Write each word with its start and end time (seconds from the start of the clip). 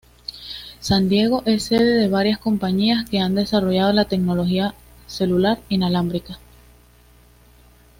San 0.79 1.09
Diego 1.09 1.43
es 1.45 1.65
sede 1.65 1.93
de 1.99 2.07
varias 2.07 2.39
compañías 2.39 3.07
que 3.07 3.19
han 3.19 3.35
desarrollado 3.35 3.93
la 3.93 4.05
tecnología 4.05 4.73
celular 5.05 5.61
inalámbrica. 5.69 6.39